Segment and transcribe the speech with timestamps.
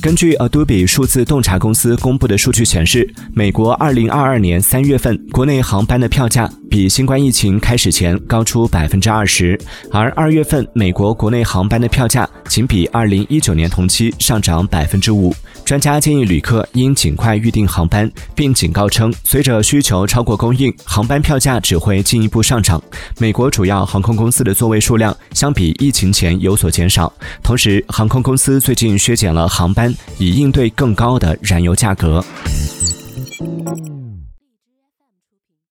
[0.00, 9.58] 根据 Adobe 数字洞察公司公布的数据显示，美国2022年3月份国内航班的票价比新冠疫情开始前高出百分之二十，
[9.90, 15.34] 而二月份美国国内航班的票价仅比二零一九年同期上涨百分之五。
[15.64, 22.80] 专家建议旅客应尽快预订航班，并警告称，随着需求超过供应，航班票价只会进一步上涨。
[23.18, 29.92] 美国主要航空公司的座位数量相比疫情前有所减少，同时航空公司最近削减了航班。
[30.18, 32.24] 以应对更高的燃油价格。